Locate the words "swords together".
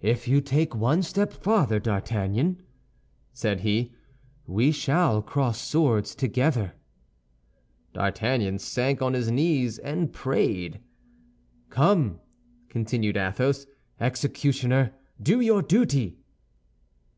5.60-6.72